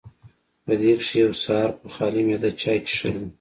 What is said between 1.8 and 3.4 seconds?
خالي معده چائے څښل دي